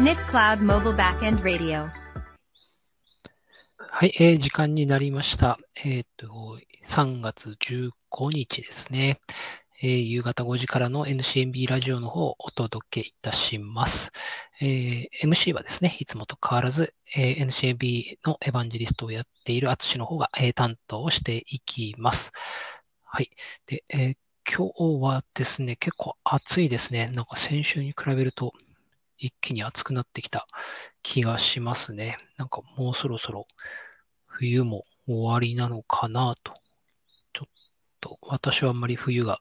[0.00, 1.90] NetCloud Mobile Backend Radio
[3.76, 5.58] はい、えー、時間になりました。
[5.84, 9.20] えっ、と、3月15日ですね、
[9.82, 14.10] えー、夕方5時からの NCNB ラジオの方をお届けいたします。
[14.62, 22.32] えー、MC はですね、いつもと変わらず、えー、NCNB のエヴァンジェリストをやっている淳の方が、えー、担当をしていきます。
[23.04, 23.30] はい。
[23.66, 24.16] で、えー、
[24.50, 27.10] 今日はですね、結構暑いですね。
[27.14, 28.54] なんか先週に比べると
[29.20, 30.46] 一気に暑くなってきた
[31.02, 32.16] 気がしますね。
[32.38, 33.46] なんかもうそろそろ
[34.26, 36.54] 冬も終わりなのかなと。
[37.32, 37.48] ちょっ
[38.00, 39.38] と私はあんまり冬が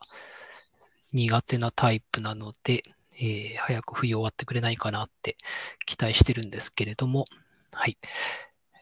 [1.13, 5.37] 苦手なタイプなので、えー、早く冬終わってくれないかなって
[5.85, 7.25] 期待してるんですけれども、
[7.71, 7.97] はい。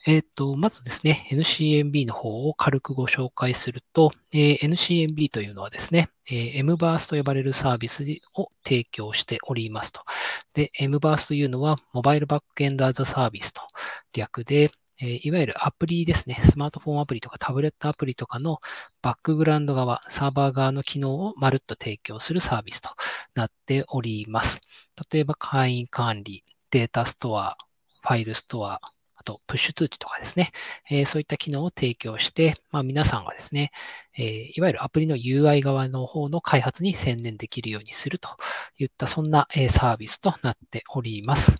[0.08, 10.02] えっ、ー、と、まずですね、NCNB の方を軽くご紹介すると、えー、NCNB というのはですね、えー、MBURS と呼ばれるサービスを提供しておりますと。
[10.54, 13.62] で、 mBaaS というのは、 mobile backend as a service と
[14.14, 18.60] 略で、え、いわゆるアプリですね、スマートフォンアプリとかタブレットアプリとかの
[19.02, 22.92] バックグラウンド側、サーバー側の機能をまるっと提供するサービスと
[23.36, 24.62] なっております。
[25.12, 27.58] 例えば会員管理、データストア、
[28.04, 28.80] ファイルストア、
[29.28, 30.52] と、プッシュ通知とかですね、
[30.90, 33.72] えー、そういった機能を提供して、まあ、皆さんがですね、
[34.18, 38.30] えー、いわゆるアプリの UI 側の方の開発に専念できるようにすると
[38.78, 41.58] いった、そんな、え、サービスとなっております。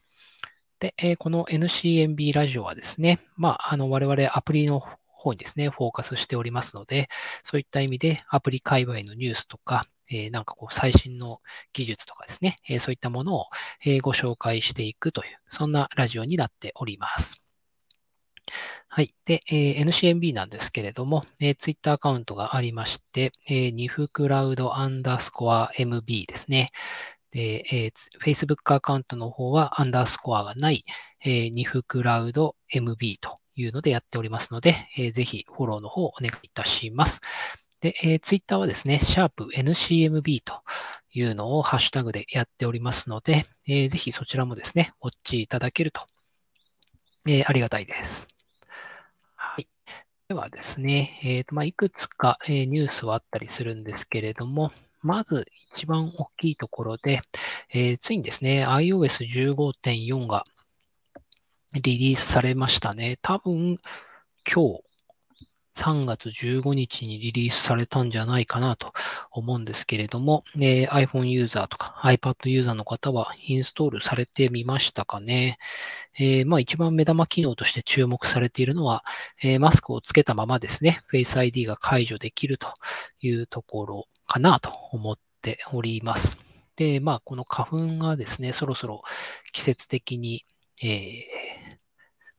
[0.80, 7.10] で、えこの NCNB ラジオはですね、まあ、あの、我々アプリの方にですね、フォーカスしておりますので、
[7.44, 11.42] そういった意味でアプリ界隈のニュースとか、えー、なんかこう最新の
[11.74, 13.46] 技術とかですね、えー、そういったものを、
[13.86, 17.47] えー、ご紹介していくという、そんなラジオになっております。
[18.98, 19.14] はい。
[19.26, 26.72] で、えー、NCNB なんですけれども、えー、Twitter アカウントがありまして、えー、ニフクラウドアンダースコア MB ですね。
[27.30, 30.84] で、えー、Facebook アカウントの方はアンダースコアがない、
[31.24, 37.22] えー、ニフクラウド MB というのでやっておりますので、えー、ぜひフォローの方お願いいたします。
[37.82, 40.64] で、えー、Twitter はですね、シャープ NCMB と
[41.14, 46.02] いうのをハッシュタグでやっておりますので、えー、ぜひそちらもですね、ウォッチいただけると、
[47.28, 48.37] えー、ありがたいです。
[50.30, 57.22] ではですね、えーとまあ、いくつか、えー、ニュースはあったりするんですけれども、まず一番大きいところで、
[57.74, 60.44] えー、ついにですね、iOS15.4 が
[61.82, 63.18] リリースされましたね。
[63.22, 63.78] 多分、
[64.54, 64.84] 今日、
[65.78, 68.94] 3月15日にリリースされたんじゃないかなと
[69.32, 75.60] 思うんですけれども、えー、iPhone ユーザーとか iPad ユーザーの方はインストールされてみましたかね？
[76.20, 79.04] えー、まあ一番目玉機能として注目されているのは、
[79.44, 82.68] えー、マスクをつけたままですね、Face ID が解除できると
[83.22, 86.38] いうところかなと思っております。
[86.76, 89.04] で、まあこの花粉がですね、そろそろ
[89.52, 90.44] 季節的に、
[90.82, 91.78] えー、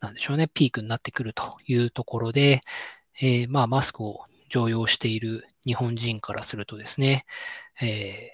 [0.01, 2.61] なんでしょうね、ピークになってくるというところで、
[3.21, 7.25] えー、まあ、マスクを常用している日本人からするとですね、
[7.81, 8.31] え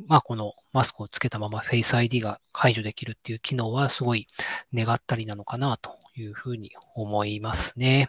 [0.00, 4.26] ー、まあ、このマスクをつけたまま Face ID が解除できるっていう機能はすごい
[4.72, 8.08] 願ったりなのかなというふうに思いますね。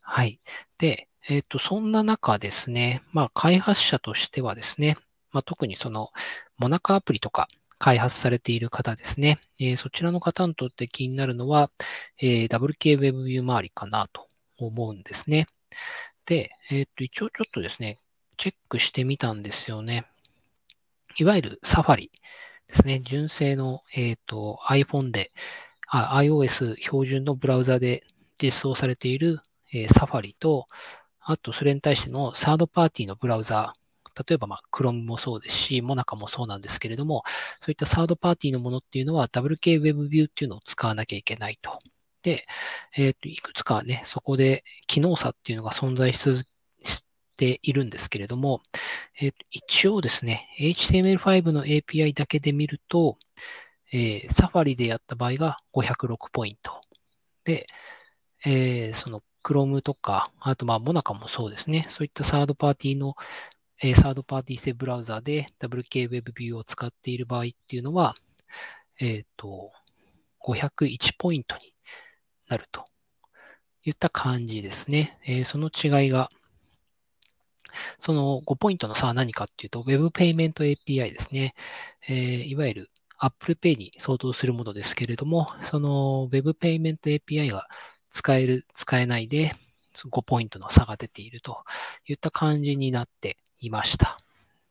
[0.00, 0.40] はい。
[0.78, 4.96] で、えっ、ー、と、そんな中ですね、まあ、開発者としてはですね、
[5.32, 6.10] まあ、特にその、
[6.56, 11.70] モナカアプリとか開発されている方ですね、えー、そちらの方にとって気になるのは、
[12.20, 14.27] えー、WKWebView 周りかなと
[14.58, 15.46] 思うんですね。
[16.26, 17.98] で、えっ、と、一応ちょっとですね、
[18.36, 20.06] チェックしてみたんですよね。
[21.16, 22.10] いわゆるサファリ
[22.68, 23.00] ですね。
[23.00, 25.32] 純正の、えっ、と iPhone で、
[25.90, 28.04] iOS 標準のブラウザで
[28.40, 29.40] 実装されている、
[29.72, 30.66] えー、サファリと、
[31.20, 33.72] あとそれに対してのサードパーティーのブラウザ
[34.26, 37.22] 例えば、まあ、Chrome もそうですし、モナカもそうなんですけれども、
[37.60, 41.78] そういったサードパーティーのものっていうのは WKWebView っていうのを使わなきゃいけないと。
[42.22, 42.46] で、
[42.96, 46.44] えっ、ー、と、いくつかね、そこで機能差っていうのが存在し続
[47.38, 48.60] ているんですけれども、
[49.20, 53.16] えー、一応ですね、HTML5 の API だけで見ると、
[53.92, 56.80] えー、Safari でやった場合が506ポイント。
[57.44, 57.66] で、
[58.44, 63.14] えー、その Chrome とか、あとまあ Monaca もそうですね、そういったサードパーティーの、
[63.80, 68.14] えー、サードパーティー製ブラウザで WKWebView を使っている場合っていうのは、
[69.00, 69.72] えっ、ー、と、
[70.44, 71.72] 501ポイントに
[72.48, 72.84] なると
[73.84, 75.18] いった感じですね。
[75.26, 76.28] えー、その違いが、
[77.98, 81.54] その5ポイントの差は何かっていうと、Web Payment API ですね。
[82.08, 87.66] えー、いわゆる Apple Pay に相当するものですけれども、その Web Payment API が
[88.10, 89.52] 使える、使えないで、
[89.94, 91.64] 5ポイントの差が出ていると
[92.06, 94.16] いった感じになっていました。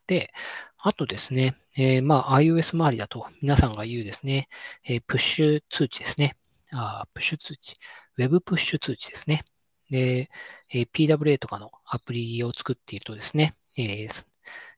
[0.07, 0.33] で、
[0.77, 4.47] あとですね、えー、まあ iOS 周りだと皆さんが言うですね、
[4.85, 6.37] えー、プッシュ通知ですね。
[6.71, 7.75] あプッシュ通知。
[8.17, 9.43] Web プッシュ通知ですね。
[9.89, 10.29] で、
[10.69, 14.07] え、PWA とかのアプリを作っているとですね、え、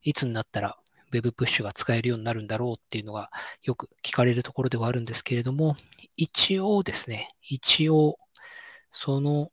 [0.04, 0.78] いつになったら
[1.12, 3.32] Web プッシュが使えるようになるんだろうっていうのが
[3.64, 5.76] よく聞かれるところではあるんですけれども、
[6.18, 8.20] 一応ですね、一応、
[8.92, 9.52] その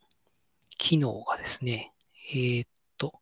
[0.78, 1.92] 機能がですね、
[2.34, 2.68] えー、っ
[2.98, 3.20] と、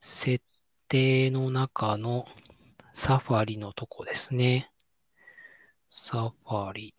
[0.00, 0.44] 設
[0.88, 2.26] 定の中の
[2.94, 4.70] サファリのとこですね。
[5.90, 6.94] サファリ。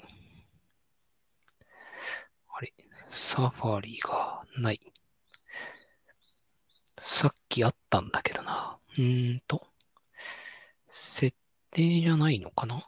[3.11, 4.79] サファリがない。
[7.01, 8.77] さっきあったんだけどな。
[8.97, 9.65] うーんと。
[10.91, 11.35] 設
[11.71, 12.83] 定じゃないのかな？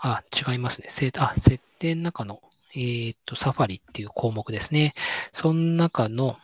[0.00, 0.88] あ、違いますね。
[0.90, 2.40] せ、あ、設定の中の、
[2.74, 4.94] えっ、と、サファリっていう項目ですね。
[5.32, 6.38] その中の、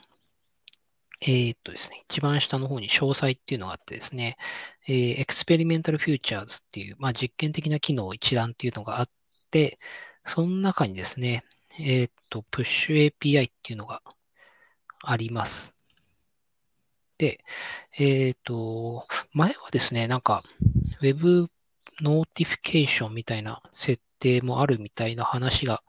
[1.20, 4.36] えー、っとですね、一番下の方に詳細っていうのがあってですね、
[4.88, 9.08] えー、 Experimental Features っていう、まあ、実験的な機能一覧っていうのがあっ
[9.50, 9.78] て、
[10.26, 11.44] その中にですね、
[11.79, 14.03] えー、っと、 Push API っていうのが
[15.05, 15.75] あります。
[17.19, 17.44] で、
[17.99, 20.43] えっと、前はですね、なんか、
[21.03, 21.49] Web
[22.00, 25.82] ノーティフィケーションみたいな設定もあるみたいな話が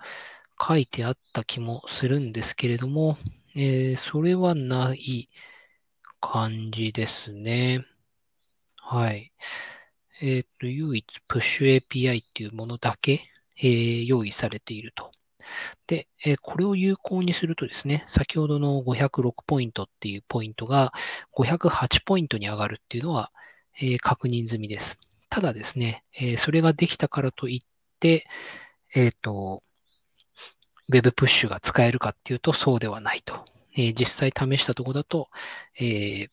[0.62, 3.18] 書いてあった気もするんですけれども、
[3.56, 5.30] えー、それはない
[6.20, 7.86] 感じですね。
[8.78, 9.34] はい。
[10.22, 13.22] えっ、ー、と、唯一 Push API っていうものだけ、
[13.58, 15.12] えー、用意されていると。
[15.88, 20.92] で、えー、これを有効にするとですね、先ほどの5.6ポイントっていうポイントが
[21.34, 23.32] 508ポイントに上がるっていうのは、
[23.82, 24.98] え確認済みです。
[25.30, 27.68] ただですね、えそれができたからといっ
[28.00, 28.26] て、
[28.96, 29.62] えっ、と、
[30.90, 33.44] Web プッシュが使えるかっていうとそうではないと。
[33.78, 35.30] えー、実際試したところだと、
[35.80, 36.30] えー、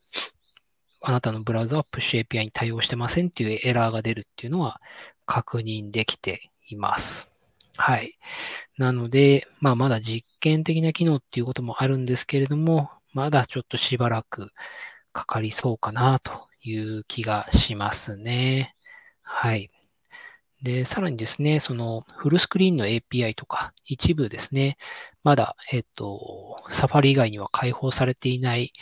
[1.01, 4.81] あなたのブラウザはプッシュ API に対応してませんっていうエラーが出るっていうのは
[5.27, 7.31] 確認できています。
[7.77, 8.19] はい。
[8.79, 14.51] なので、まあ、まだ実験的な機能っていうこともあるんですけれども、まだちょっとしばらく
[15.13, 18.75] かかりそうかなという気がしますね。
[19.23, 19.71] はい。
[20.63, 24.77] で、さらにですね、そのフルスクリーンの API とか一部ですね、
[25.25, 28.73] まだ、えっと、サファリ以外には開放されていない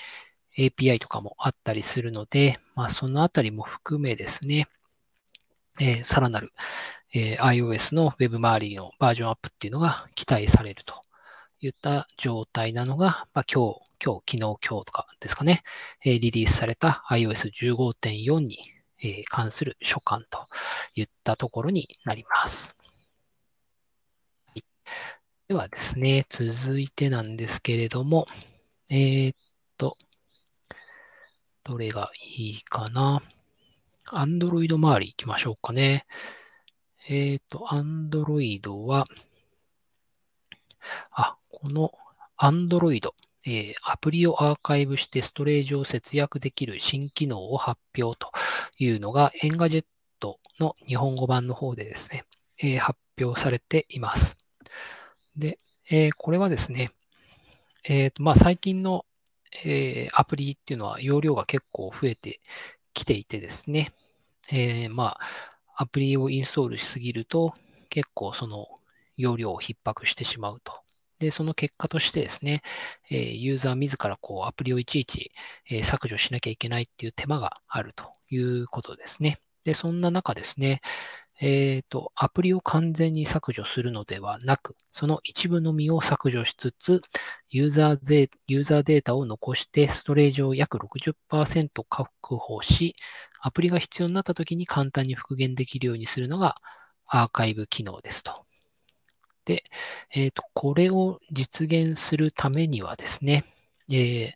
[0.59, 4.69] API とかもあったりするので、まあ、そのあたりも含めですね、
[5.81, 6.53] えー、さらなる、
[7.13, 10.95] えー、iOS の Web 周りのバージョンアップっていうのが期待されると
[11.61, 15.63] いった状態なのが、まあ、今日、今日、昨日、今日とかですかね、
[16.05, 18.59] えー、リリースされた iOS15.4 に
[19.03, 20.47] え関する書簡と
[20.95, 22.77] いったところになります。
[24.47, 24.65] はい、
[25.49, 28.27] ではですね、続いてなんですけれども、
[28.91, 29.37] えー、っ
[29.79, 29.97] と、
[31.65, 33.23] どれがいいかな。
[34.07, 36.07] Android 周り行きましょうかね。
[37.13, 39.05] えっ、と、Android は、
[41.11, 41.93] あ、この
[42.39, 43.11] Android
[43.47, 48.31] えー、アプリをアーカイブしてストレージを節約できる新機能を発表と
[48.79, 49.85] いうのがエンガジェッ
[50.21, 52.25] トの日本語版の方でですね、
[52.63, 54.37] えー、発表されています。
[55.37, 55.57] で、
[55.91, 56.91] えー、これはですね、
[57.85, 59.07] えーとまあ、最近の、
[59.65, 62.39] えアプリっていうのは容量が結構増えて
[62.95, 63.89] きていてですね、
[64.53, 65.21] えまあ、
[65.81, 67.55] アプリをインストールしすぎると
[67.89, 68.69] 結構その
[69.17, 70.73] 容量を逼迫してしまうと
[71.21, 72.63] で、その結果としてですね、
[73.11, 75.31] えユーザー自らこうアプリをいちいち、
[75.69, 79.39] え削除しなきゃいけないっていう手間があるということですね。
[79.63, 80.81] で、そんな中ですね、
[81.41, 87.01] えっ、ー、と、アプリを完全に削除するのではなく、その一部のみを削除しつつ、
[87.49, 92.95] ユーザーデーザーデータを残してストレージを約60%確保し、
[93.41, 96.57] アプリが必要になった時に簡単に復元できるようにするのが
[97.07, 98.45] アーカイブ機能ですと。
[99.47, 99.65] で、
[100.11, 103.45] えっ、ー、と、これを実現するためにはですね、
[103.91, 104.33] えー、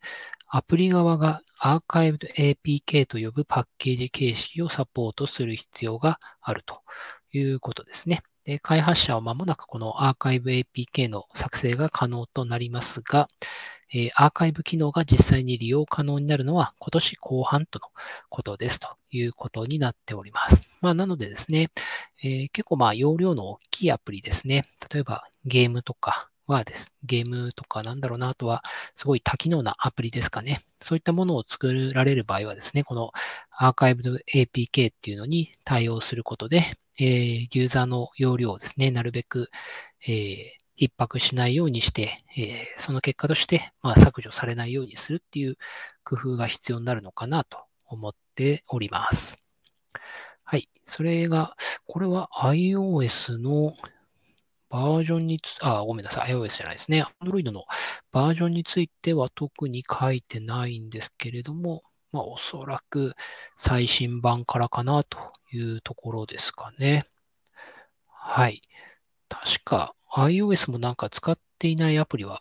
[0.56, 6.82] アプリ側がアーカイブ APK と呼ぶパッケージ形式をサポートする必要があると
[7.32, 8.22] いうことですね。
[8.44, 13.26] で開発者は間もなくこのアーカイブ APK の作成が可能となりますが、
[13.92, 17.88] え、アーカイブ機能が実際に利用可能になるのは今年後半との
[18.28, 20.68] ことですということになっております。
[20.80, 21.72] まあ、なのでですね、
[22.22, 24.62] えー、結構まあ容量の大きいアプリですね。
[24.88, 26.94] 例えばゲームとかはです。
[27.04, 28.62] ゲームとかなんだろうな、あとは
[28.96, 30.60] すごい多機能なアプリですかね。
[30.82, 33.12] そういったものを作られる場合はですね、この
[33.50, 34.02] アーカイブ
[34.34, 36.64] APK っていうのに対応することで、
[36.98, 39.50] えー、ユーザーの容量をですね、なるべく、
[40.06, 45.56] えー、逼迫しないようにして、えー、その結果として、まあ、削除されないようにするっていう
[46.04, 49.36] 工夫が必要になるのかなと思っております。
[50.44, 50.68] はい。
[50.84, 53.74] それが、これは iOS の
[54.74, 56.32] バージョンにつ、あ、ごめんなさい。
[56.32, 57.04] iOS じゃないですね。
[57.22, 57.62] Android の
[58.10, 63.14] バージョンについては特に書いてないんですけれども、まあ、おそらく
[63.56, 65.16] 最新版からかなと
[65.52, 67.04] いうところですかね。
[68.08, 68.62] はい。
[69.28, 72.40] 確か iOS もなんか使っていないアプリは、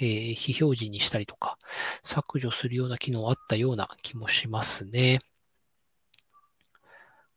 [0.00, 1.56] えー、非表示にしたりとか
[2.02, 5.20] 削除するような機能あったような気もしますね。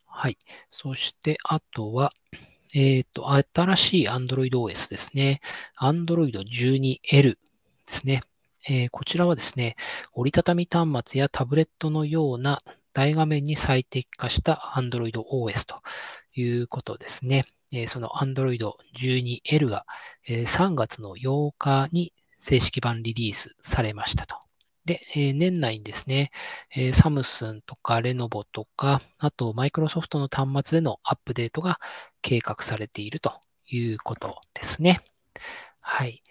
[0.07, 0.39] はい。
[0.71, 2.09] そして、あとは、
[2.75, 5.41] えっ、ー、と、新しい Android OS ですね。
[5.79, 7.37] Android 12L で
[7.85, 8.23] すね。
[8.67, 9.75] えー、こちらはですね、
[10.13, 12.59] 折りたたみ端末やタブレットのような
[12.93, 15.81] 大画面に最適化した Android OS と
[16.33, 17.43] いうことですね。
[17.71, 18.59] えー、その Android
[18.95, 19.85] 12L が、
[20.27, 24.37] えー、3月の8日に正式版リリースされましたと。
[24.85, 26.31] で、えー、年内にですね、
[26.75, 31.79] えー、サムスンとかレノボとか、あとマイクロソフトの端末でのアップデートが
[32.23, 35.01] 計画されているということですね。
[35.81, 36.23] はい。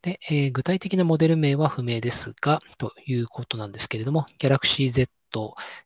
[0.00, 5.08] で、えー、具体的なモデル名は不明ですが、ということなんですけれども、Galaxy Z、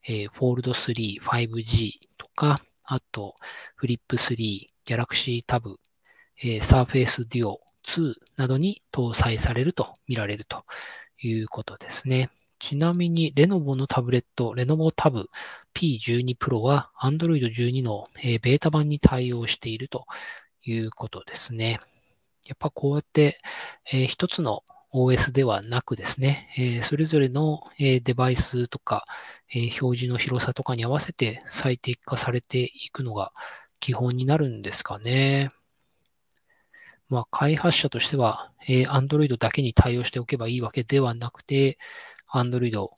[0.07, 3.35] えー、Fold 3、5G とか、あと、
[3.81, 5.75] Flip 3、Galaxy Tab、
[6.41, 10.63] えー、Surface Duo 2などに搭載されると見られると
[11.21, 12.29] いうことですね。
[12.59, 15.29] ちなみに、レノボのタブレット、レノボタブ
[15.73, 20.05] P12 Pro は Android 12の、ベータ版に対応していると
[20.63, 21.79] いうことですね。
[22.45, 23.37] やっぱこうやって、
[23.91, 29.05] えー、一つの OS ではなくですね、えー、それぞれの、えー、デバイスとか、
[29.53, 33.31] えー、表示の広さとかに合わせて最適化されていくのが
[33.79, 35.49] 基本になるんですかね。
[37.07, 41.77] まあ、開発者としては、えー、Android だけに対応しておけばいいわけではなくて、
[42.33, 42.89] Android、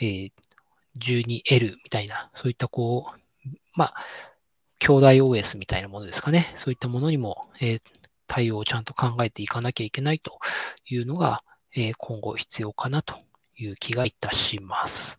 [0.00, 0.32] えー、
[0.98, 3.94] 12L みたいな、そういったこう、まあ、
[4.78, 6.52] 兄弟 OS みたいなものですかね。
[6.56, 7.82] そういったものにも、えー、
[8.26, 10.38] 対応をちゃんと考えていかなきゃいけないと
[10.86, 11.42] いうのが、
[11.74, 13.16] えー、今後必要かなと
[13.56, 15.16] いう気がいたします。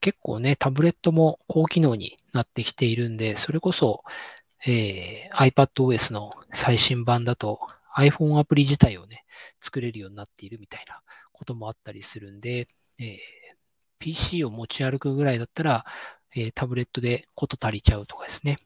[0.00, 4.02] 結構ね、タブレットも高機能になってきているんで、それこそ、
[4.66, 7.60] えー、iPadOS の最新版だと
[7.96, 9.24] iPhone アプリ自体をね、
[9.60, 11.00] 作れるようになっているみたいな
[11.32, 12.66] こともあったりするんで、
[12.98, 13.18] えー、
[13.98, 15.84] PC を持ち歩くぐらいだったら、
[16.34, 18.56] えー、タブレットでこと足りちゃうとかですね。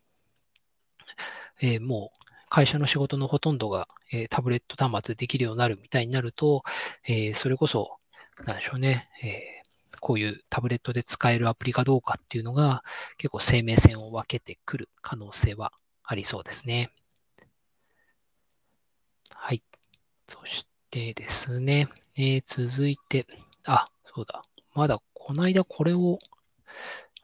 [1.61, 6.63] えー、もう会社の仕事のほとんどが、えタブレット端末でできるようになるみたいになると、
[7.05, 7.99] えそれこそ、
[8.47, 9.59] なんでしょうね、え
[10.01, 12.85] こういうタブレットで使えるアプリかどうかっていうのが
[13.17, 15.73] 結構生命線を分けてくる可能性は
[16.05, 16.91] ありそうですね。
[19.31, 19.63] はい。
[20.29, 23.27] そしてですね、えー、続いて、
[23.67, 23.85] あ、
[24.19, 24.43] そうだ。
[24.75, 26.19] まだこの間これを、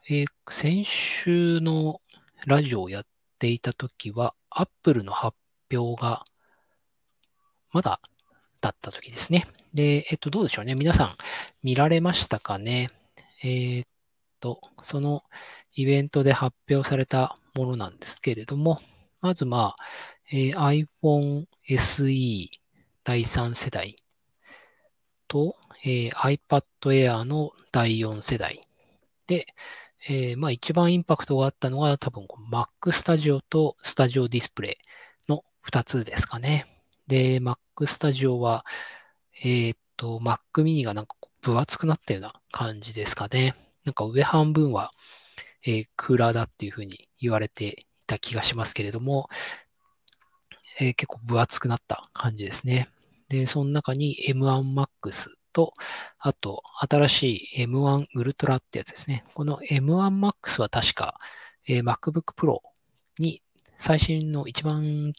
[0.08, 2.00] えー、先週の
[2.46, 3.06] ラジオをやっ
[3.40, 5.36] ていたときは、Apple の発
[5.72, 6.22] 表が
[7.72, 7.98] まだ
[8.60, 9.44] だったときですね。
[9.74, 10.76] で、えっと、どうでしょうね。
[10.76, 11.16] 皆さん
[11.64, 12.86] 見られましたかね？
[13.42, 13.88] えー、っ
[14.38, 15.24] と、その
[15.72, 18.76] イベントで発表されたものなんですけれども、
[19.20, 19.84] まずまあ、
[20.30, 22.48] えー、iPhone SE
[23.02, 23.96] 第3世代
[25.34, 28.60] と、えー、iPad Air の第4世代
[29.26, 29.46] で、
[30.08, 34.76] えー、まあ一番インパクトがあったのが多分 Mac Studio と Studio Display
[35.28, 36.66] の2つですかね。
[37.08, 38.64] で、Mac Studio は、
[39.42, 43.56] えー、っと、Mac mini がなんか分厚くなったような感じですかね。
[43.84, 44.90] なんか上半分は
[45.66, 47.76] えー、クーラーだっていうふうに言われてい
[48.06, 49.28] た気がしますけれども、
[50.78, 52.88] えー、結構分厚くなった感じですね。
[53.34, 55.72] で、その中に M1Max と、
[56.18, 59.24] あと、新しい M1 Ultra ってやつですね。
[59.34, 61.16] この M1Max は確か、
[61.66, 62.58] えー、MacBook Pro
[63.18, 63.42] に
[63.78, 65.12] 最新の一番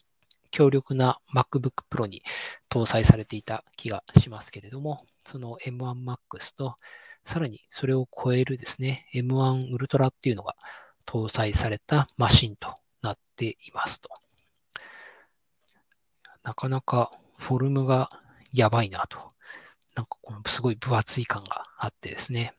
[0.52, 2.24] 強力な MacBook Pro に
[2.70, 6.76] 搭載されていた気がしますけれども、その M1Max と、
[7.24, 10.56] さらにそれを超えるですね、M1 ウルトラっていうのが
[11.06, 14.10] 搭載されたマシンとなっていますと。
[16.44, 18.10] なかなかフォルムが
[18.52, 19.18] やばいなと。
[19.96, 22.54] なんかこのすごい分厚い感があってですね。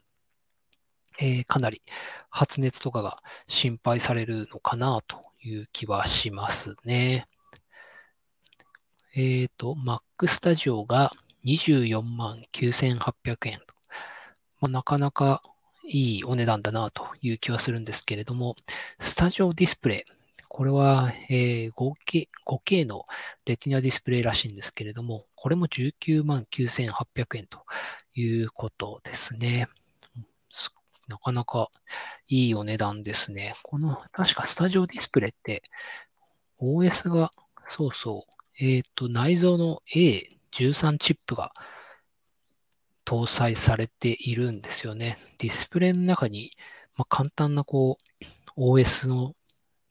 [1.19, 1.83] えー、かなり
[2.31, 3.19] 発熱とかが
[3.49, 7.27] 心配されるのかなという気はしますね。
[9.15, 11.11] えっ、ー、と、Mac Studio が
[11.45, 13.77] 24万9800円と
[14.61, 15.43] まあ、なかなか
[15.85, 18.57] いいお値段だなという気はするんですけれども、
[18.99, 20.16] スタジオディスプレイ。
[20.57, 23.05] これは、えー、5K, 5K の
[23.45, 27.61] レティナディスプレイらしいんですけれども、これも19万9800円と
[28.15, 29.69] いうことですね。
[31.09, 31.69] なかなか
[32.27, 33.53] いいお値段ですね。
[33.65, 35.63] この、確かスタジオディスプレイって、
[36.59, 37.31] OS が、
[37.69, 41.53] そうそう、えっ、ー、と、内蔵の A13 チップが
[43.05, 45.19] 搭載されているんですよね。
[45.37, 46.53] ディスプレイの中に、
[46.97, 47.99] まあ、簡単なこ
[48.57, 49.35] う、OS の、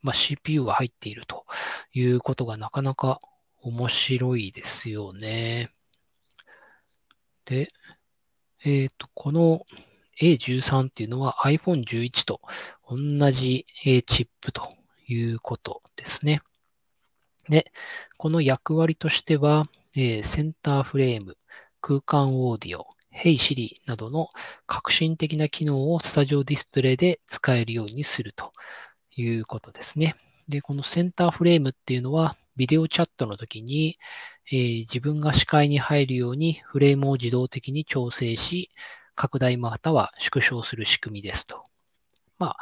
[0.06, 1.46] まあ、CPU が入っていると
[1.92, 3.20] いうことがなかなか
[3.64, 5.72] 面白いですよね。
[7.46, 7.70] で、
[8.64, 9.66] えっ、ー、と、この
[10.22, 12.40] A13 っていうのは iPhone11 と
[12.88, 14.70] 同じチップと
[15.08, 16.42] いうことですね。
[17.50, 17.72] で、
[18.18, 19.64] この役割としては、
[19.96, 21.36] えー、センターフレーム、
[21.82, 24.30] 空間オーディオ、Hey Siri などの
[24.68, 28.52] 革新的な機能をスタジオディスプレイで使えるようにすると
[29.16, 30.16] いうことですね。
[30.48, 33.98] で、このセンターフレームっていうのは、ビデオチャットの時に、
[34.52, 38.72] えー、自分が視界に入るようにフレームを自動的に調整し、
[39.16, 41.64] 拡大または縮小する仕組みですと。
[42.38, 42.58] まあ、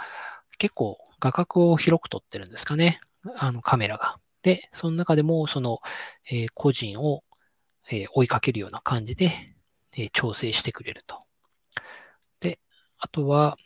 [0.57, 2.99] 結構画角を広く撮ってるんですかね。
[3.37, 4.15] あのカメラが。
[4.43, 5.79] で、その中でも、その、
[6.29, 7.23] えー、個人を、
[7.89, 9.31] えー、追いかけるような感じで、
[9.95, 11.19] えー、調整してくれると。
[12.39, 12.59] で、
[12.97, 13.57] あとは、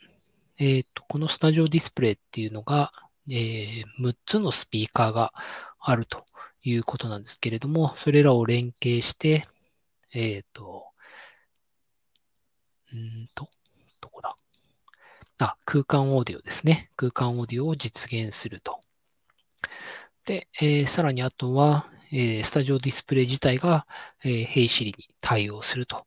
[0.58, 2.92] えっ、と、このスタジオディスプレイっていうのが、
[3.30, 5.32] え6つのスピーカーが
[5.78, 6.24] あると
[6.62, 9.44] いうことなんですけれども、それらを連携して、
[10.12, 10.86] えっ、と、
[12.92, 13.48] うんと、
[14.00, 14.34] どこだ？
[15.38, 16.90] あ、空間オーディオですね。
[16.96, 18.80] 空間オーディオを実現すると。
[20.24, 23.86] で、えー、さらにあとは、えー、スタジオディスプレイ自体が、
[24.24, 26.06] えー、ヘイシリに対応すると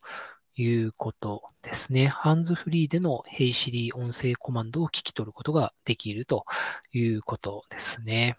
[0.55, 2.07] いうことですね。
[2.07, 6.45] ハンズフリーでのヘイシリ音声コマンドを聞き取ることができると
[6.91, 8.37] いうことですね。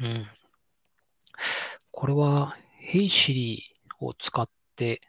[0.00, 0.26] うん。
[1.90, 5.00] これは、ヘイシリを使って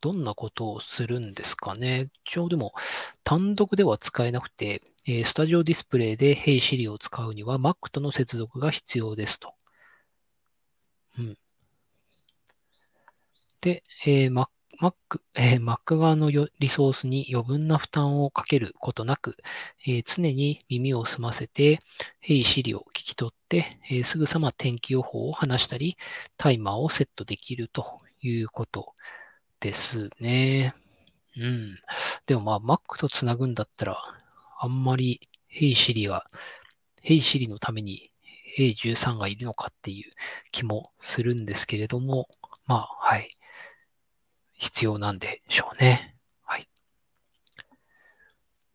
[0.00, 2.10] どんなことをするんですかね？
[2.24, 2.74] 一応でも
[3.24, 4.82] 単独では使えなくて、
[5.24, 9.54] スタジオディスプレイで Hey Siri を使うには Mac との接続が必要ですと。
[11.18, 11.38] うん。
[13.62, 14.48] で、えー、Mac
[14.80, 14.94] Mac,
[15.34, 19.36] えー、Mac 側のリソースに余分な負担をかけることなく、
[19.86, 21.78] えー、常に耳を澄ませて、
[22.22, 25.96] Hey Siri を聞き取って、えー、すぐさま天気予報を話したり、
[26.36, 28.94] タイマーをセットできるということ
[29.60, 30.74] ですね。
[31.36, 31.78] うん。
[32.26, 34.02] でもまあ Mac とつなぐんだったら、
[34.58, 35.20] あんまり
[35.52, 36.26] Hey Siri が、
[37.02, 38.10] Hey Siri のために
[38.58, 40.10] A13 がいるのかっていう
[40.50, 42.28] 気もするんですけれども、
[42.66, 43.28] まあ、はい。
[44.56, 46.16] 必要なんでしょうね。
[46.42, 46.68] はい。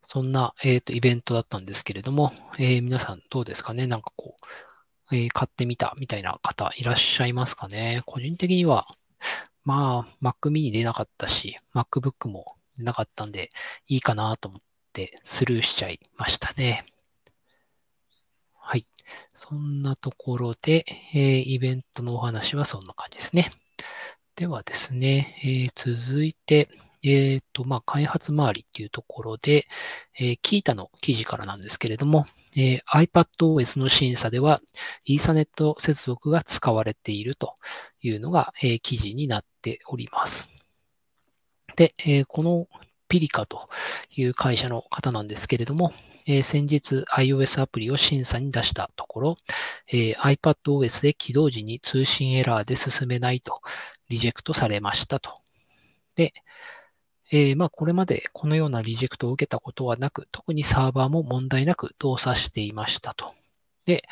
[0.06, 3.86] そんな、えっ、ー、と、イベントだったんですけれども、えー、皆さんどうですかね？
[3.86, 4.36] なんかこ
[5.10, 8.02] う、えー、買ってみたみたいな方いらっしゃいますかね？
[8.06, 8.86] 個人的には、
[9.64, 12.46] まあ、Mac mini 出なかったし、MacBook も
[12.78, 13.50] 出なかったんで、
[13.86, 14.60] いいかなと思っ
[14.92, 16.84] てスルーしちゃいましたね。
[18.60, 18.86] はい。
[19.34, 23.50] そんなところで、えー、イベントのお話はそんな感じですね。
[24.34, 26.70] ではですね、えー、続いて、
[27.02, 29.66] えっ、ー、と、まあ、開発周りっていうところで、
[30.18, 34.62] えー、キータの記事からなんですけれども、えー、iPadOS の審査では、
[35.04, 37.54] イーサネット接続が使われていると
[38.00, 40.48] いうのが、えー、記事になっております。
[41.76, 42.68] で、えー、この
[43.08, 43.68] ピリカと
[44.16, 45.92] いう会社の方なんですけれども、
[46.26, 49.36] えー、先日 iOS アプリを審査に出したところ、
[49.88, 53.60] えー、iPadOS で起動時に通信エラーで進めないと
[54.12, 55.40] リジェクトされましたと。
[56.14, 56.34] で、
[57.30, 63.32] えー、まあ、これまでこのようなリジェクトを受けたことはなく、特にサーバーも問題なく動作していましたと。
[63.86, 64.04] で、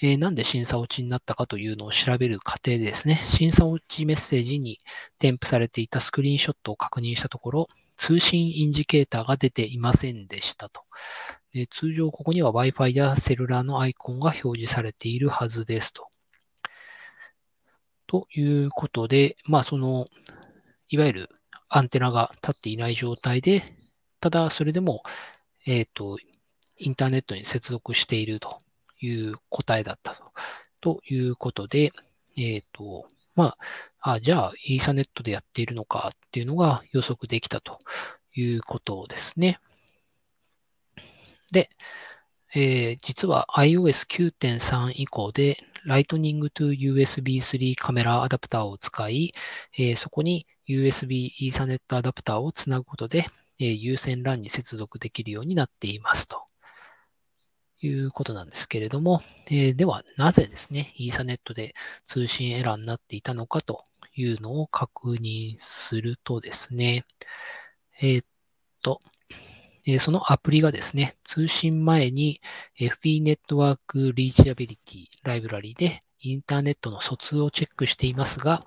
[0.00, 4.78] えー、なんで審査落ちになったかというのを調べる過程でですね、審査落ちメッセージに
[5.18, 10.82] 添付されていたスクリーンショットを確認したところ、通信インジケーターが出ていませんでしたと。
[11.52, 16.08] で通常ここには Wi-Fi やセルラーのアイコンが表示されているはずですと。
[18.08, 20.06] ということで、まあ、その、
[20.88, 21.28] いわゆる
[21.68, 23.62] アンテナが立っていない状態で、
[24.18, 25.02] ただそれでも、
[25.66, 26.18] えっ、ー、と、
[26.78, 28.58] インターネットに接続していると
[29.00, 30.32] いう答えだったと。
[30.80, 31.92] ということで、
[32.36, 33.56] えっ、ー、と、ま
[34.00, 37.78] あ、あ、じゃあ、イーサネットでやっているのかっていうのが予測できたと
[38.34, 39.60] いうことですね。
[41.52, 41.68] で、
[42.54, 49.32] えー、実は iOS 9.3以降で Lightning to USB 3カメラアダプターを使い、
[49.78, 53.24] え、そこに USB Ethernet アダプターをつなぐことで、
[53.58, 56.44] えー、有線 LAN に接続できるようになっていますと。
[57.80, 61.74] いうことなんですけれども、え、ではなぜですね、Ethernet で
[62.06, 67.04] 通信エラーになっていたのかというのを確認するとですね、
[68.00, 68.26] えー、っ
[68.82, 69.00] と、
[69.90, 72.42] えそのアプリがですね、通信前に
[72.78, 78.60] FB ネットワークリーチャビリティライブラリでインターネットの疎通をチェックしていますが、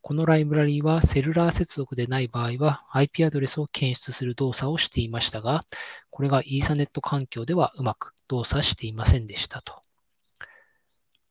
[0.00, 5.62] このライブラリはセルラー接続でない場合は IP アドレスを検出する動作をしていましたが、
[6.10, 9.82] これがイーサネット環境ではうまく動作していませんでしたと。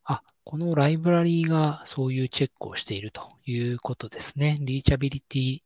[0.03, 4.57] あ、このライブラリがそういうチェックをしているということですね。
[4.61, 5.59] リーチャビリティ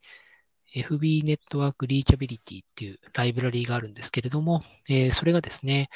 [0.83, 5.89] FB ネットワークリーチャビリティっていうライブラリーがあるんですけれども、えー、それがですね、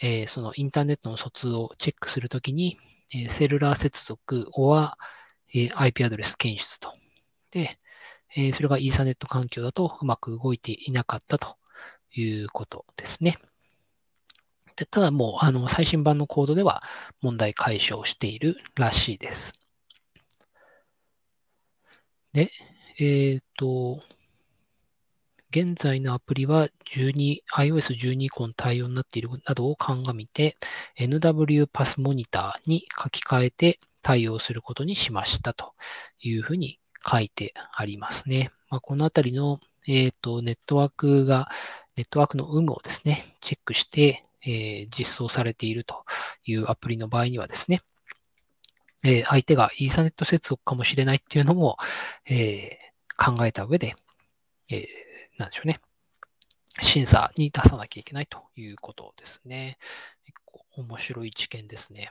[0.00, 2.78] えー、そのインターネットの疎通をチェックするときに、
[3.14, 4.92] えー、セルラー接続 or、
[5.54, 6.92] え IP アドレス検出と。
[7.50, 7.78] で、
[8.36, 11.56] えそれがイーサネット環境だとうまく動いていなかったと
[12.12, 13.38] いうことですね。
[14.76, 16.82] でただもうあの最新版のコードでは
[17.20, 19.52] 問題解消しているらしいです。
[22.32, 22.50] で、
[22.98, 24.00] えっ、ー、と、
[25.50, 30.56] 現在のアプリは12 iOS12 以降の対応になっているなどを鑑みて
[30.98, 35.74] NW パスモニターに書き換えて対応することにしましたと
[36.20, 38.50] いうふうに書いてありますね。
[38.68, 41.48] まあ、このあたりの、えーと、ネットワークが、
[41.96, 46.04] ネットワークの有無をですね、チェックして、えー、実装されていると
[46.44, 47.82] いうアプリの場合にはですね、
[49.04, 51.76] えー、相手がイーサネット接続かもしれないっていうのも、
[52.26, 53.94] えー、考えた上で、
[54.70, 54.86] えー、
[55.38, 55.78] なんでしょうね。
[56.80, 59.78] 審査に出さなきゃいけないということですね。
[60.24, 62.10] 結構面白い知見ですね。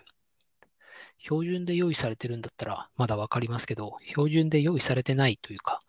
[1.17, 5.79] 標準で用意されてるんだったらまだわかりますけど、標準で用意されてないというか、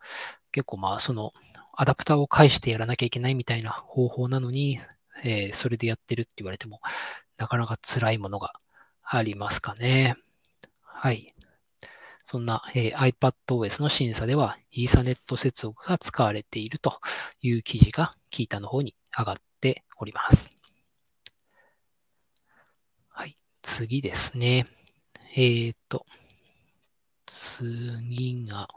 [0.51, 1.33] 結構まあその
[1.73, 4.79] アダプターを返してやらなきゃいけないみたいな方法なのに、
[5.23, 6.81] えー、それでやってるって言われても、
[7.37, 8.53] なかなか辛いものが
[9.03, 10.15] ありますかね。
[10.97, 11.27] はい。
[12.23, 17.01] そんな、えー、iPadOS の審査では、イーサネット接続が使われていると
[17.41, 20.49] いう記事がキータの方に上がっております。
[23.09, 23.37] はい。
[23.61, 24.65] 次ですね。
[25.35, 26.05] えっ、と、
[27.25, 28.69] 次が、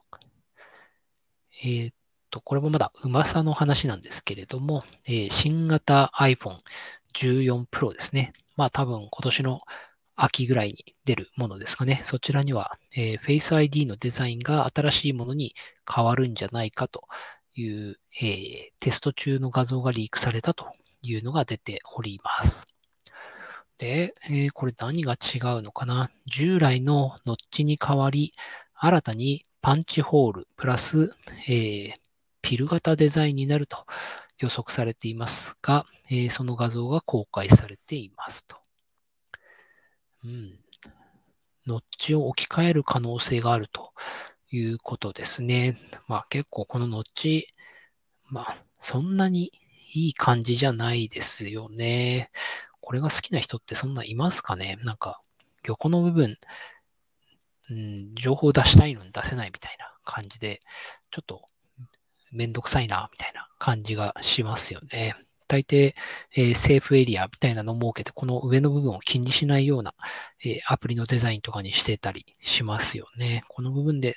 [1.62, 1.92] えっ、
[2.30, 6.58] と、これもまだ噂の話なんですけれども、えー、新型 iPhone
[7.14, 8.32] 14 Pro ですね。
[8.56, 9.60] まあ多分今年の
[10.20, 12.02] 秋ぐらいに出るものですかね。
[12.04, 15.54] そちらには、えー、Face ID のデザインが新しいものに
[15.90, 17.04] 変わるんじゃないかと
[17.54, 20.66] いう、えー、テスト中の画像がリークされたと
[21.02, 22.66] いうのが出ております。
[23.78, 28.32] で、えー、これ何が違うのかな従来のノッチに代わり、
[28.74, 31.12] 新たにパンチホールプラス、
[31.46, 31.92] えー、
[32.42, 33.86] ピル型デザインになると
[34.38, 38.56] 予測されていますが、えー、その画像が公開されていますと。
[40.24, 40.58] うん。
[41.66, 43.92] ノッチを置き換える可能性があると
[44.50, 45.76] いうことですね。
[46.06, 47.48] まあ結構このノッチ、
[48.30, 49.52] まあそんなに
[49.92, 52.30] いい感じじゃないですよね。
[52.80, 54.78] これが好きな人ってそんないますかね？
[54.82, 55.20] なんか
[55.64, 56.38] 横の部分、
[57.70, 60.60] うん、情報を出したいのに出せないみたいな感じで、
[61.10, 61.42] ちょっと
[62.32, 65.14] めんどくさいなみたいな感じがしますよね。
[65.48, 65.94] 大抵、
[66.36, 69.94] えー、セーフエリアみたいなのを設けて、この上の部分を気にしないような、
[70.44, 73.42] えー、アプリのデザインとかにしてたりしますよね。
[73.48, 74.16] この部分で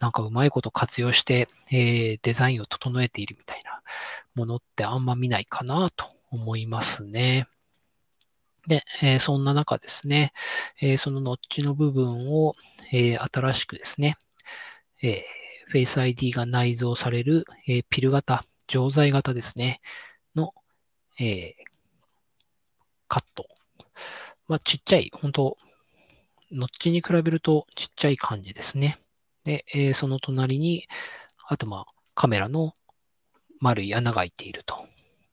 [0.00, 3.80] なんかうまいこと活用して、えー、デザインを整えているみたいな
[4.34, 7.46] ものってあんま見ないかなと思いますね。
[8.66, 10.32] で、えー、そんな中ですね、
[10.80, 12.54] えー、そのノッチの部分を、
[12.92, 14.16] えー、新しくですね、
[15.02, 15.24] え
[15.72, 19.80] Face ID が内蔵される、えピル型、錠剤型ですね、
[21.20, 21.54] の、え
[23.08, 23.46] カット。
[24.48, 25.56] まあ、ちっちゃい、本当
[26.52, 28.96] ノッチに比べるとちっちゃい感じですね。
[29.44, 30.86] で、えその隣に、
[31.48, 32.74] あとまあ、カメラの
[33.60, 34.86] 丸い穴が開いていると。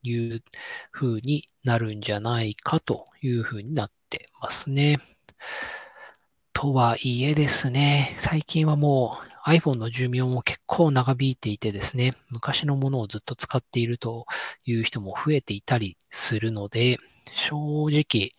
[0.03, 0.43] いう
[0.91, 4.99] 風になるんじゃないかという風になってますね。
[6.53, 14.25] とはいえですね、最近はもう iPhone の寿命も結構長引いていてですね、昔のものをずっと使っていると
[14.65, 16.97] いう人も増えていたりするので、
[17.33, 18.31] 正直、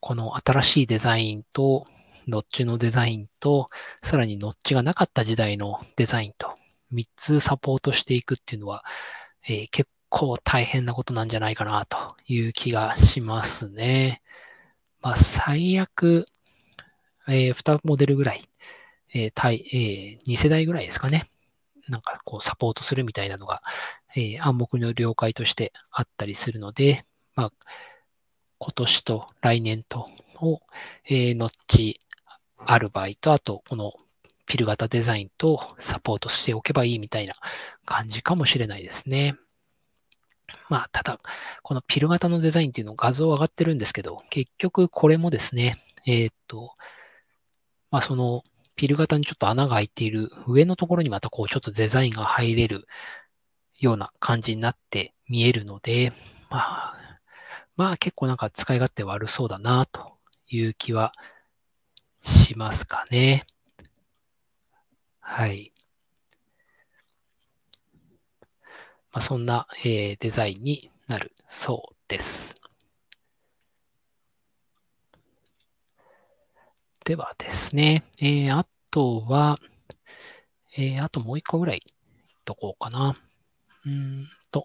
[0.00, 1.84] この新しいデザインと、
[2.26, 3.66] ノッチのデザインと、
[4.02, 6.54] さらにノッチがなかった時代のデザインと、
[6.92, 8.84] 3つサポートしていくっていうのは、
[9.48, 14.22] えー、結構大変なことなんじゃないかなという気がしますね。
[15.00, 16.26] まあ、最悪、
[17.28, 18.49] えー、2モデルぐらい、
[19.12, 21.26] えー対えー、2世代ぐらいですかね。
[21.88, 23.62] なんかこうサポートするみたいなのが、
[24.14, 27.52] えー、暗黙の了解としてあったりするので、まあ、
[28.58, 30.06] 今年と来年と
[30.40, 30.60] を、
[31.06, 31.98] えー、ノッチ
[32.58, 33.92] ある場合と、あとこの
[34.46, 37.34] ピル型デザインとサポートしておけばいいみたいな
[37.84, 39.36] 感じかもしれないですね。
[40.68, 41.20] まあ、ただ、
[41.62, 46.74] このピル型のデザインっていうの画像上がってるんですけど、結局これもですね、えー、っと、
[47.90, 48.42] まあ、その
[48.80, 52.86] ピル型にちょっと穴が開いている上のところにまたこうちょっとデザインが入れる
[53.78, 56.08] ような感じになって見えるので、
[56.48, 56.94] まあ、
[57.76, 60.12] まあ結構なんか使い勝手悪そうだなと
[60.48, 61.12] いう気は
[62.24, 63.44] しますかね。
[65.20, 65.74] はい。
[69.12, 72.59] まあ、そんな、えー、デザインになるそうです。
[77.10, 79.56] ではですね、えー、あとは、
[80.78, 81.82] えー、あともう一個ぐらい
[82.44, 83.16] とこうかな。
[83.84, 84.64] うんと、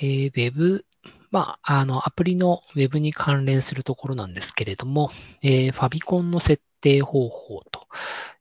[0.00, 0.86] えー、Web、
[1.30, 5.10] まあ、あの、アプリの Web に関連するところなんですけれども、
[5.42, 7.88] えー、ファビコンの設定方法と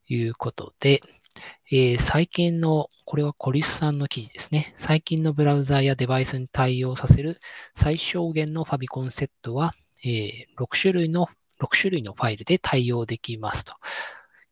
[0.07, 1.01] いうことで、
[1.69, 4.73] えー、最近の、これはコリスさんの記事ですね。
[4.77, 7.37] 最近のブラウザやデバイスに対応させる
[7.75, 11.27] 最小限のファビコンセットは、えー、6種類の、
[11.59, 13.73] 6種類のファイルで対応できますと。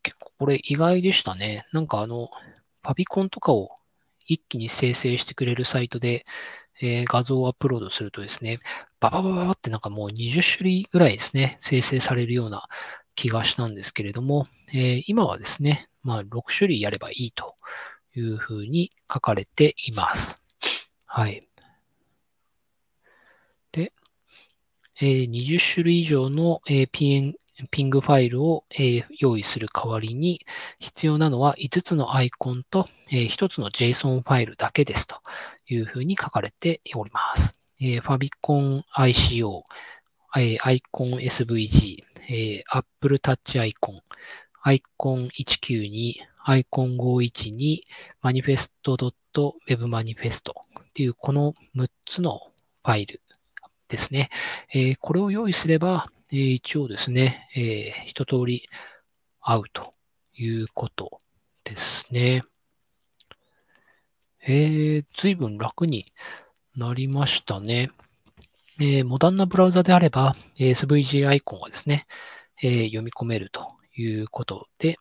[0.02, 1.66] 結構これ意外でしたね。
[1.72, 2.30] なんかあの、
[2.84, 3.72] ファビコンとかを
[4.28, 6.24] 一気に生成してくれるサイトで、
[6.82, 8.60] えー、画像をアップロードするとですね、
[9.00, 12.68] バババババってなんかもう20種類ぐらいですね、生成されるような
[13.16, 17.56] 気がしたんですけれども、えー、今はですね、まあ6種類やればいいと
[18.16, 20.44] いうふうに書かれています。
[21.06, 21.42] はい。
[23.72, 23.94] で、
[25.02, 27.34] えー、20種類以上の、えー、PN
[27.72, 30.42] ピングファイルを、えー、用意する代わりに
[30.80, 35.18] 必要なのは5つのアイコンと、えー、1つの JSON ファイルだけですと
[35.68, 37.54] いうふうに書かれております。
[37.80, 39.62] えー、ファビコン ICO、
[40.38, 43.96] えー、アイコン SVG、えー、Apple Touch アイコン、
[44.62, 47.82] アイコン192、アイコン512、
[48.22, 50.54] マニフェスト .webmanifest っ
[50.94, 52.40] ていうこの6つの
[52.84, 53.22] ファイル
[53.88, 54.30] ですね。
[54.74, 58.68] え、これを用意すれば、え、一応ですね、え、一通り
[59.42, 59.92] 合うと
[60.34, 61.18] いうこと
[61.64, 62.42] ですね。
[64.48, 66.06] えー、随分楽に
[66.76, 67.90] なりましたね。
[68.80, 72.06] えー、モダンなブラウザであれば、SVG アイコンがですね、
[72.62, 74.98] えー、読み込めるということで、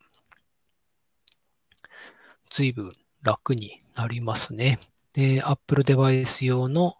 [2.50, 2.90] 随分
[3.22, 4.78] 楽になりますね。
[5.14, 6.96] で、Apple デバイス用の、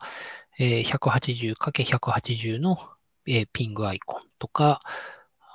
[0.58, 2.78] えー、180×180 の
[3.26, 4.80] えー、ピングアイコンとか、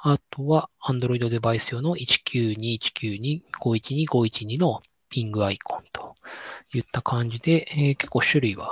[0.02, 6.16] あとは Android デバイス用の192.192.512.512のピングアイコンと
[6.74, 8.72] いった感じで、えー、結構種類は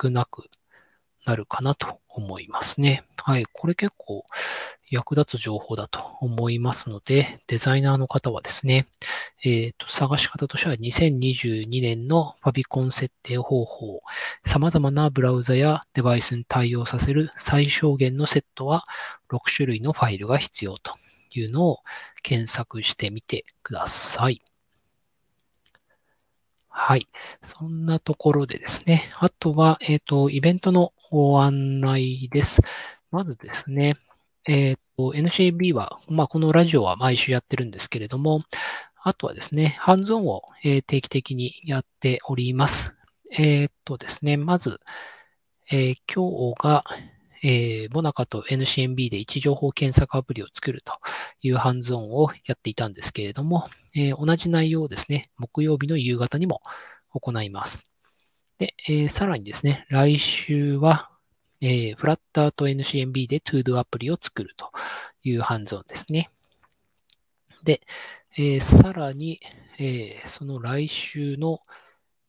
[0.00, 0.48] 少なく
[1.28, 3.04] なるかなと思いますね。
[3.22, 3.44] はい。
[3.52, 4.24] これ結構
[4.90, 8.86] 役立つ情報だと思いますので、デザイナーの方はですね、
[9.44, 14.00] えっ、ー、と、探し方としては2022年のファビコン設定方法、
[14.46, 18.84] 様々なブラウザやデバイスに対応させる最小限のセットは
[19.30, 20.92] 6種類のファイルが必要と
[21.30, 21.80] いうのを
[22.22, 24.40] 検索してみてください。
[26.80, 27.08] はい。
[27.42, 29.10] そんなところでですね。
[29.18, 32.60] あとは、えっ、ー、と、イベントのご案内です。
[33.10, 33.96] まずですね、
[34.46, 38.40] えっ、ー、と、NCB は、まあ、このラジオは毎週やってるんですけれども、
[39.02, 42.94] あとはですね、ハンズオンを、え定期的にやっております。
[43.30, 44.80] えっ、とですね、まず、
[45.70, 46.82] え今日が、
[47.42, 50.92] えー、モナカと NCNB で位置情報検索アプリを作ると
[51.40, 56.60] いうハンズオンをやっていたんですけれども、えー、同じ内容をですね、木曜日の夕方にも
[57.12, 57.84] 行います。
[58.58, 61.10] で、えー、さらにですね、来週は、
[61.60, 64.72] えー、フラッターと NCNB で ToDo アプリを作ると
[65.22, 66.30] いうハンズオンですね。
[67.64, 67.80] で、
[68.36, 69.40] えー、さらに、
[69.78, 71.60] えー、その来週の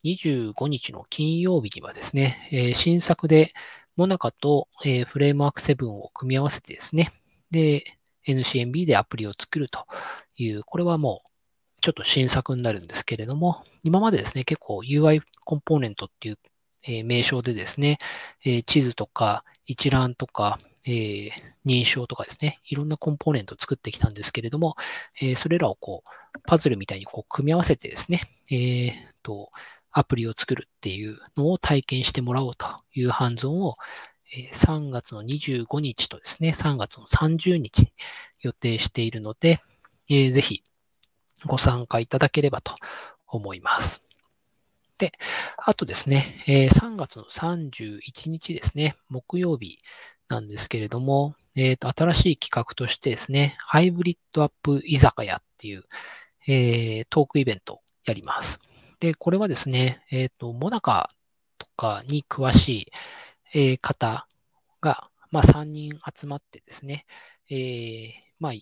[0.04, 3.50] 25日の金曜日にはですね、えー、新作で
[3.96, 7.12] モナカと、えー、フレームワーク7を組み合わせてですね、
[7.52, 7.84] で、
[8.28, 9.86] NCNB でアプリを作ると
[10.36, 11.32] いう、これはもう
[11.82, 16.40] ちょっと新作になるんですけれども、今までですね、結構 UI コンポーネントっていう、
[16.84, 17.98] え、名称でですね、
[18.46, 21.30] え、地図とか一覧とか、え、
[21.66, 24.76] 認証とかですね、いろんなコンポーネントを作ってきたんですけれども、
[25.22, 29.52] えそれらをこう、パズルみたいにこう組み合わせてですね、えと、
[29.92, 33.76] アプリを作るっていうのを体験してもらおうというハンズオンを
[34.54, 37.94] 3月の25日とですね、3月の30日に
[38.42, 39.60] 予定しているので、
[40.10, 40.64] えぜひ
[41.46, 42.74] ご参加いただければと
[43.28, 44.04] 思います。
[44.98, 45.12] で、
[45.58, 49.78] あとですね、え3月の31日ですね、木曜日
[50.28, 55.84] なんですけれども、えっ、ー、と、新しい企画としてですね、ハイブリッドアップ居酒屋っていう、
[56.48, 58.60] えー、トークイベントをやります。
[59.00, 61.10] で、これはですね、えっ、ー、と、モナカ
[61.58, 62.92] とかに詳しい、
[63.54, 64.28] えー、方
[64.82, 67.06] が、まあ、3人集まってですね、
[67.50, 68.54] えー、まあ、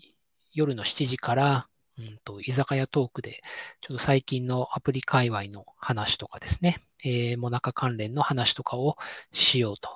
[0.54, 1.68] 夜の7時から、
[2.00, 3.42] うんと、居酒屋トークで、
[3.82, 8.98] ちょっと最近のアプリ界隈の話とかですね、えー、モナカ関連の話とかを
[9.34, 9.90] しようと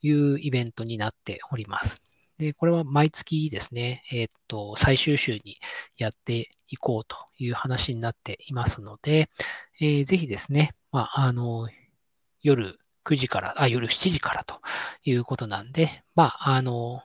[0.00, 2.02] いうイベントになっております。
[2.38, 5.58] で、これは毎月ですね、えー、っと、最終週に
[5.96, 9.30] やっていこうという話になっていますので、
[9.80, 11.68] えー、ぜひですね、まあ、あの、
[12.42, 14.60] 夜9時から、あ、夜7時からと
[15.04, 17.02] いうことなんで、まあ、あの、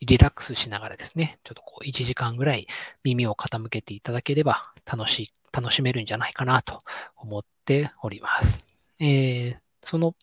[0.00, 2.66] リラックスしながらですね、ちょっとこう1時間ぐらい
[3.04, 6.78] 耳を傾けていただければ楽し、楽しめるんじゃないかなと
[7.16, 8.66] 思っております。
[8.98, 10.14] えー、その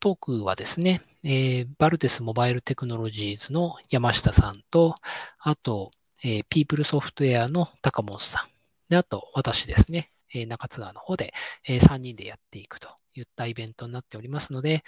[0.00, 4.94] トークはですね、えー、バルテスモバイルテクノロジーズの山下さんと、
[5.38, 5.90] あと、
[6.22, 11.32] えー、ピープルソフトウェアの高本さん、で、あと私ですね、えー、中津川の方で、
[11.66, 14.84] えー、3人でやっていくといったイベントになっておりますので、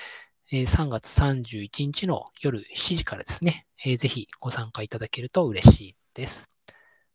[0.53, 6.49] え、3月31日の夜7時からですね、え、ぜひご参加いただけると嬉しいです。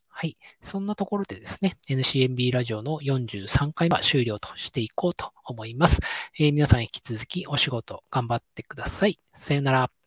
[0.08, 0.38] はい。
[0.62, 6.00] そんなところでですね、NCNB ラジオの43回は終了としていこうと思います。
[6.40, 9.20] えー、皆さん引き続きお仕事頑張ってください。
[9.34, 10.05] さよなら。